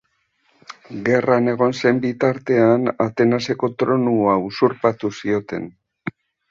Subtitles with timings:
[1.09, 5.75] Gerran egon zen bitartean Atenaseko tronua usurpatu zioten.